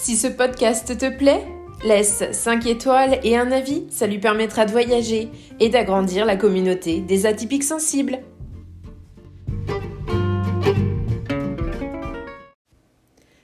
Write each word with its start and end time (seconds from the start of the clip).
Si 0.00 0.16
ce 0.16 0.28
podcast 0.28 0.96
te 0.96 1.10
plaît, 1.10 1.44
laisse 1.84 2.22
5 2.30 2.66
étoiles 2.66 3.18
et 3.24 3.36
un 3.36 3.50
avis, 3.50 3.84
ça 3.90 4.06
lui 4.06 4.20
permettra 4.20 4.64
de 4.64 4.70
voyager 4.70 5.28
et 5.58 5.70
d'agrandir 5.70 6.24
la 6.24 6.36
communauté 6.36 7.00
des 7.00 7.26
atypiques 7.26 7.64
sensibles. 7.64 8.20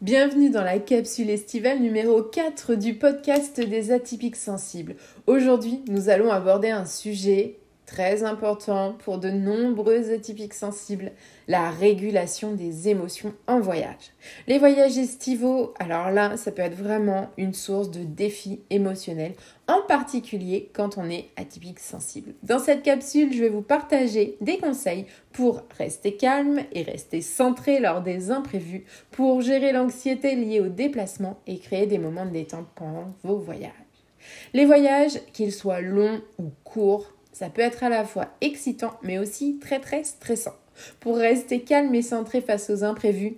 Bienvenue 0.00 0.50
dans 0.50 0.62
la 0.62 0.78
capsule 0.78 1.30
estivale 1.30 1.80
numéro 1.80 2.22
4 2.22 2.76
du 2.76 2.94
podcast 2.94 3.60
des 3.60 3.90
atypiques 3.90 4.36
sensibles. 4.36 4.94
Aujourd'hui, 5.26 5.82
nous 5.88 6.10
allons 6.10 6.30
aborder 6.30 6.70
un 6.70 6.84
sujet 6.84 7.58
très 7.86 8.24
important 8.24 8.96
pour 9.04 9.18
de 9.18 9.30
nombreux 9.30 10.12
atypiques 10.12 10.54
sensibles, 10.54 11.12
la 11.48 11.70
régulation 11.70 12.52
des 12.52 12.88
émotions 12.88 13.32
en 13.46 13.60
voyage. 13.60 14.12
Les 14.48 14.58
voyages 14.58 14.98
estivaux, 14.98 15.72
alors 15.78 16.10
là, 16.10 16.36
ça 16.36 16.50
peut 16.50 16.62
être 16.62 16.76
vraiment 16.76 17.30
une 17.38 17.54
source 17.54 17.90
de 17.90 18.02
défis 18.02 18.60
émotionnels, 18.70 19.34
en 19.68 19.82
particulier 19.82 20.70
quand 20.74 20.98
on 20.98 21.08
est 21.08 21.30
atypique 21.36 21.78
sensible. 21.78 22.34
Dans 22.42 22.58
cette 22.58 22.82
capsule, 22.82 23.32
je 23.32 23.40
vais 23.40 23.48
vous 23.48 23.62
partager 23.62 24.36
des 24.40 24.58
conseils 24.58 25.06
pour 25.32 25.62
rester 25.78 26.16
calme 26.16 26.60
et 26.72 26.82
rester 26.82 27.22
centré 27.22 27.78
lors 27.78 28.02
des 28.02 28.30
imprévus, 28.32 28.84
pour 29.12 29.40
gérer 29.42 29.72
l'anxiété 29.72 30.34
liée 30.34 30.60
au 30.60 30.68
déplacement 30.68 31.38
et 31.46 31.58
créer 31.58 31.86
des 31.86 31.98
moments 31.98 32.26
de 32.26 32.30
détente 32.30 32.66
pendant 32.74 33.14
vos 33.22 33.38
voyages. 33.38 33.70
Les 34.54 34.64
voyages, 34.64 35.20
qu'ils 35.32 35.52
soient 35.52 35.80
longs 35.80 36.20
ou 36.38 36.50
courts, 36.64 37.15
ça 37.36 37.50
peut 37.50 37.60
être 37.60 37.84
à 37.84 37.90
la 37.90 38.06
fois 38.06 38.28
excitant 38.40 38.94
mais 39.02 39.18
aussi 39.18 39.58
très 39.58 39.78
très 39.78 40.04
stressant. 40.04 40.54
Pour 41.00 41.18
rester 41.18 41.60
calme 41.60 41.94
et 41.94 42.00
centré 42.00 42.40
face 42.40 42.70
aux 42.70 42.82
imprévus, 42.82 43.36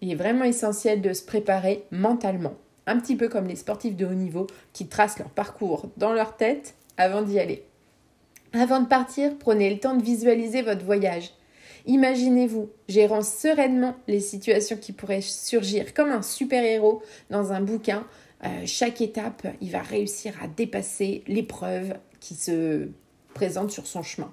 il 0.00 0.10
est 0.10 0.16
vraiment 0.16 0.42
essentiel 0.42 1.00
de 1.00 1.12
se 1.12 1.22
préparer 1.22 1.84
mentalement. 1.92 2.54
Un 2.88 2.98
petit 2.98 3.14
peu 3.14 3.28
comme 3.28 3.46
les 3.46 3.54
sportifs 3.54 3.94
de 3.94 4.04
haut 4.04 4.14
niveau 4.14 4.48
qui 4.72 4.88
tracent 4.88 5.20
leur 5.20 5.30
parcours 5.30 5.90
dans 5.96 6.12
leur 6.12 6.36
tête 6.36 6.74
avant 6.96 7.22
d'y 7.22 7.38
aller. 7.38 7.62
Avant 8.52 8.80
de 8.80 8.88
partir, 8.88 9.38
prenez 9.38 9.72
le 9.72 9.78
temps 9.78 9.94
de 9.94 10.02
visualiser 10.02 10.62
votre 10.62 10.84
voyage. 10.84 11.30
Imaginez-vous 11.86 12.68
gérant 12.88 13.22
sereinement 13.22 13.94
les 14.08 14.18
situations 14.18 14.76
qui 14.76 14.90
pourraient 14.90 15.20
surgir 15.20 15.94
comme 15.94 16.10
un 16.10 16.22
super-héros 16.22 17.00
dans 17.30 17.52
un 17.52 17.60
bouquin. 17.60 18.08
Euh, 18.44 18.48
chaque 18.66 19.00
étape, 19.00 19.46
il 19.60 19.70
va 19.70 19.82
réussir 19.82 20.34
à 20.42 20.48
dépasser 20.48 21.22
l'épreuve 21.28 21.94
qui 22.18 22.34
se 22.34 22.88
présente 23.36 23.70
sur 23.70 23.86
son 23.86 24.02
chemin. 24.02 24.32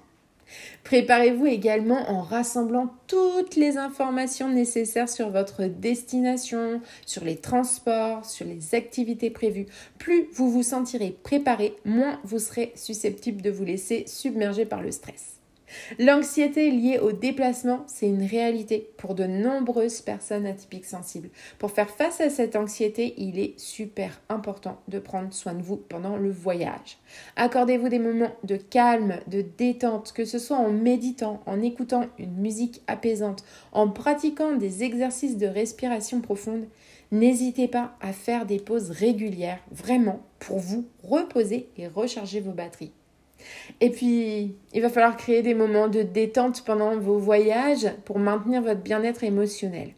Préparez-vous 0.82 1.46
également 1.46 2.10
en 2.10 2.22
rassemblant 2.22 2.94
toutes 3.06 3.56
les 3.56 3.76
informations 3.76 4.48
nécessaires 4.48 5.08
sur 5.08 5.30
votre 5.30 5.64
destination, 5.64 6.80
sur 7.06 7.24
les 7.24 7.36
transports, 7.36 8.24
sur 8.24 8.46
les 8.46 8.74
activités 8.74 9.30
prévues. 9.30 9.66
Plus 9.98 10.28
vous 10.32 10.50
vous 10.50 10.62
sentirez 10.62 11.16
préparé, 11.22 11.76
moins 11.84 12.18
vous 12.24 12.38
serez 12.38 12.72
susceptible 12.76 13.42
de 13.42 13.50
vous 13.50 13.64
laisser 13.64 14.04
submerger 14.06 14.64
par 14.64 14.82
le 14.82 14.90
stress. 14.90 15.43
L'anxiété 15.98 16.70
liée 16.70 16.98
au 16.98 17.12
déplacement, 17.12 17.84
c'est 17.86 18.08
une 18.08 18.24
réalité 18.24 18.90
pour 18.96 19.14
de 19.14 19.24
nombreuses 19.24 20.00
personnes 20.00 20.46
atypiques 20.46 20.84
sensibles. 20.84 21.30
Pour 21.58 21.70
faire 21.70 21.90
face 21.90 22.20
à 22.20 22.30
cette 22.30 22.56
anxiété, 22.56 23.14
il 23.18 23.38
est 23.38 23.58
super 23.58 24.20
important 24.28 24.80
de 24.88 24.98
prendre 24.98 25.32
soin 25.32 25.54
de 25.54 25.62
vous 25.62 25.76
pendant 25.76 26.16
le 26.16 26.30
voyage. 26.30 26.98
Accordez-vous 27.36 27.88
des 27.88 27.98
moments 27.98 28.34
de 28.44 28.56
calme, 28.56 29.20
de 29.26 29.44
détente, 29.56 30.12
que 30.12 30.24
ce 30.24 30.38
soit 30.38 30.56
en 30.56 30.70
méditant, 30.70 31.42
en 31.46 31.60
écoutant 31.62 32.06
une 32.18 32.36
musique 32.36 32.82
apaisante, 32.86 33.44
en 33.72 33.88
pratiquant 33.88 34.56
des 34.56 34.82
exercices 34.84 35.36
de 35.36 35.46
respiration 35.46 36.20
profonde. 36.20 36.64
N'hésitez 37.12 37.68
pas 37.68 37.96
à 38.00 38.12
faire 38.12 38.46
des 38.46 38.58
pauses 38.58 38.90
régulières, 38.90 39.60
vraiment, 39.70 40.20
pour 40.38 40.58
vous 40.58 40.86
reposer 41.02 41.68
et 41.76 41.86
recharger 41.86 42.40
vos 42.40 42.52
batteries. 42.52 42.92
Et 43.80 43.90
puis, 43.90 44.54
il 44.72 44.82
va 44.82 44.88
falloir 44.88 45.16
créer 45.16 45.42
des 45.42 45.54
moments 45.54 45.88
de 45.88 46.02
détente 46.02 46.64
pendant 46.64 46.96
vos 46.96 47.18
voyages 47.18 47.90
pour 48.04 48.18
maintenir 48.18 48.62
votre 48.62 48.80
bien-être 48.80 49.24
émotionnel. 49.24 49.90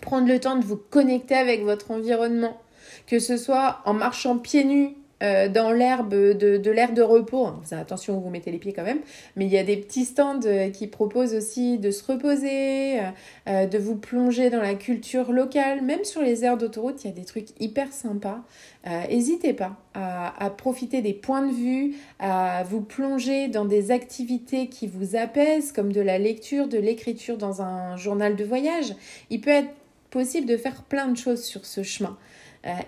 Prendre 0.00 0.28
le 0.28 0.40
temps 0.40 0.56
de 0.56 0.64
vous 0.64 0.76
connecter 0.76 1.34
avec 1.34 1.62
votre 1.62 1.90
environnement, 1.90 2.60
que 3.06 3.18
ce 3.18 3.36
soit 3.36 3.80
en 3.84 3.92
marchant 3.92 4.38
pieds 4.38 4.64
nus 4.64 4.96
euh, 5.22 5.48
dans 5.48 5.70
l'herbe 5.70 6.14
de, 6.14 6.56
de 6.56 6.94
de 6.94 7.02
repos. 7.02 7.46
Hein. 7.46 7.60
attention 7.72 8.16
où 8.16 8.22
vous 8.22 8.30
mettez 8.30 8.50
les 8.50 8.58
pieds 8.58 8.72
quand 8.72 8.84
même. 8.84 9.00
Mais 9.36 9.44
il 9.44 9.50
y 9.50 9.58
a 9.58 9.64
des 9.64 9.76
petits 9.76 10.06
stands 10.06 10.40
euh, 10.46 10.70
qui 10.70 10.86
proposent 10.86 11.34
aussi 11.34 11.76
de 11.76 11.90
se 11.90 12.10
reposer, 12.10 13.00
euh, 13.46 13.66
de 13.66 13.78
vous 13.78 13.96
plonger 13.96 14.48
dans 14.48 14.62
la 14.62 14.74
culture 14.74 15.32
locale. 15.32 15.82
Même 15.82 16.04
sur 16.04 16.22
les 16.22 16.44
aires 16.44 16.56
d'autoroute, 16.56 17.04
il 17.04 17.08
y 17.08 17.10
a 17.10 17.14
des 17.14 17.26
trucs 17.26 17.48
hyper 17.60 17.92
sympas. 17.92 18.40
N'hésitez 18.86 19.52
pas 19.52 19.76
à, 19.92 20.48
profiter 20.56 21.02
des 21.02 21.12
points 21.12 21.46
de 21.46 21.52
vue, 21.52 21.96
à 22.18 22.62
vous 22.64 22.80
plonger 22.80 23.48
dans 23.48 23.66
des 23.66 23.90
activités 23.90 24.68
qui 24.68 24.86
vous 24.86 25.16
apaisent, 25.16 25.72
comme 25.72 25.92
de 25.92 26.00
la 26.00 26.16
lecture, 26.16 26.66
de 26.66 26.78
l'écriture 26.78 27.36
dans 27.36 27.60
un 27.60 27.98
journal 27.98 28.36
de 28.36 28.44
voyage. 28.44 28.94
Il 29.28 29.42
peut 29.42 29.50
être 29.50 29.68
possible 30.08 30.46
de 30.46 30.56
faire 30.56 30.82
plein 30.84 31.08
de 31.08 31.16
choses 31.16 31.42
sur 31.42 31.66
ce 31.66 31.82
chemin. 31.82 32.16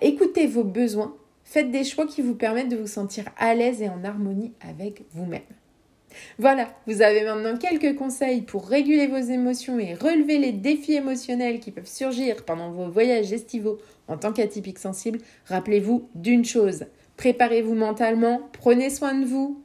écoutez 0.01 0.47
vos 0.47 0.63
besoins 0.63 1.15
Faites 1.53 1.69
des 1.69 1.83
choix 1.83 2.07
qui 2.07 2.23
vous 2.23 2.33
permettent 2.33 2.69
de 2.69 2.77
vous 2.77 2.87
sentir 2.87 3.25
à 3.37 3.53
l'aise 3.53 3.83
et 3.83 3.87
en 3.87 4.03
harmonie 4.03 4.53
avec 4.59 5.03
vous-même. 5.11 5.43
Voilà, 6.39 6.67
vous 6.87 7.03
avez 7.03 7.23
maintenant 7.23 7.59
quelques 7.59 7.95
conseils 7.95 8.41
pour 8.41 8.65
réguler 8.65 9.05
vos 9.05 9.17
émotions 9.17 9.77
et 9.77 9.93
relever 9.93 10.39
les 10.39 10.51
défis 10.51 10.95
émotionnels 10.95 11.59
qui 11.59 11.69
peuvent 11.69 11.85
surgir 11.85 12.43
pendant 12.43 12.71
vos 12.71 12.89
voyages 12.89 13.31
estivaux 13.31 13.77
en 14.07 14.17
tant 14.17 14.33
qu'atypique 14.33 14.79
sensible. 14.79 15.19
Rappelez-vous 15.45 16.09
d'une 16.15 16.43
chose, 16.43 16.85
préparez-vous 17.17 17.75
mentalement, 17.75 18.41
prenez 18.53 18.89
soin 18.89 19.13
de 19.13 19.25
vous, 19.27 19.61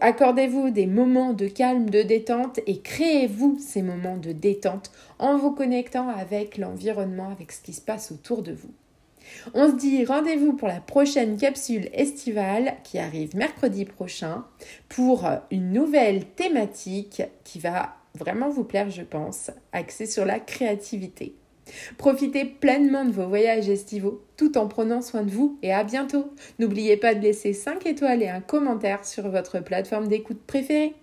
accordez-vous 0.00 0.70
des 0.70 0.86
moments 0.86 1.34
de 1.34 1.46
calme, 1.46 1.88
de 1.88 2.02
détente 2.02 2.58
et 2.66 2.80
créez-vous 2.80 3.58
ces 3.60 3.82
moments 3.82 4.16
de 4.16 4.32
détente 4.32 4.90
en 5.20 5.38
vous 5.38 5.52
connectant 5.52 6.08
avec 6.08 6.58
l'environnement, 6.58 7.30
avec 7.30 7.52
ce 7.52 7.62
qui 7.62 7.74
se 7.74 7.80
passe 7.80 8.10
autour 8.10 8.42
de 8.42 8.50
vous. 8.50 8.72
On 9.54 9.70
se 9.70 9.76
dit 9.76 10.04
rendez-vous 10.04 10.52
pour 10.52 10.68
la 10.68 10.80
prochaine 10.80 11.36
capsule 11.36 11.88
estivale 11.92 12.74
qui 12.84 12.98
arrive 12.98 13.36
mercredi 13.36 13.84
prochain 13.84 14.44
pour 14.88 15.28
une 15.50 15.72
nouvelle 15.72 16.24
thématique 16.24 17.22
qui 17.44 17.58
va 17.58 17.96
vraiment 18.14 18.48
vous 18.48 18.64
plaire, 18.64 18.90
je 18.90 19.02
pense, 19.02 19.50
axée 19.72 20.06
sur 20.06 20.24
la 20.24 20.40
créativité. 20.40 21.34
Profitez 21.98 22.44
pleinement 22.44 23.04
de 23.04 23.12
vos 23.12 23.26
voyages 23.26 23.68
estivaux 23.68 24.22
tout 24.36 24.56
en 24.56 24.68
prenant 24.68 25.02
soin 25.02 25.22
de 25.22 25.30
vous 25.30 25.58
et 25.62 25.72
à 25.72 25.84
bientôt. 25.84 26.32
N'oubliez 26.58 26.96
pas 26.96 27.14
de 27.14 27.20
laisser 27.20 27.52
5 27.52 27.86
étoiles 27.86 28.22
et 28.22 28.28
un 28.28 28.40
commentaire 28.40 29.04
sur 29.04 29.28
votre 29.28 29.60
plateforme 29.60 30.08
d'écoute 30.08 30.40
préférée. 30.46 30.94